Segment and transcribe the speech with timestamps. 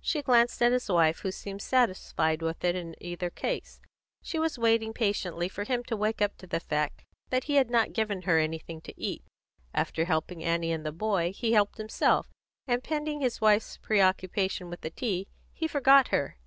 [0.00, 3.78] She glanced at his wife, who seemed satisfied with it in either case.
[4.22, 7.68] She was waiting patiently for him to wake up to the fact that he had
[7.68, 9.22] not yet given her anything to eat;
[9.74, 12.30] after helping Annie and the boy, he helped himself,
[12.66, 16.38] and pending his wife's pre occupation with the tea, he forgot her.